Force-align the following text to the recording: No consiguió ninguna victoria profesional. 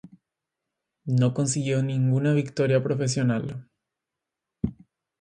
No 1.05 1.31
consiguió 1.35 1.83
ninguna 1.83 2.33
victoria 2.33 2.81
profesional. 2.81 3.69